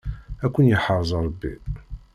[0.45, 1.53] Ad ken-yeḥrez Ṛebbi.